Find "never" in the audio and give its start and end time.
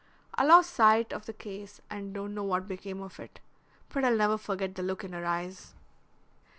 4.17-4.39